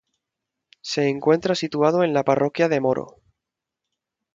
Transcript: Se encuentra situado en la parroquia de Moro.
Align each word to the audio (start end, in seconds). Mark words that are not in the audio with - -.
Se 0.81 1.09
encuentra 1.09 1.53
situado 1.53 2.03
en 2.03 2.11
la 2.15 2.23
parroquia 2.23 2.67
de 2.67 2.79
Moro. 2.79 3.17